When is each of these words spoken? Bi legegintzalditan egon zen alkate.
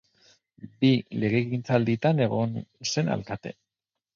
Bi 0.83 0.89
legegintzalditan 1.23 2.25
egon 2.27 2.59
zen 2.95 3.17
alkate. 3.19 3.57